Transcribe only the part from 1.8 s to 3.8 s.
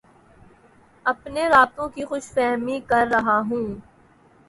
کی خوش فہمی کررہا ہوں